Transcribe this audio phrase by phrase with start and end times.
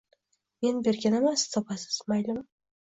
[0.67, 2.47] Men berkinaman siz topasiz, maylimi